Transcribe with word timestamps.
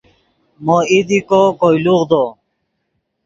مو 0.65 0.77
ایدیکو 0.91 1.41
کوئے 1.59 1.77
لوغدو 1.83 2.23